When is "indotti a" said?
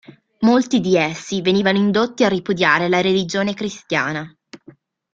1.77-2.27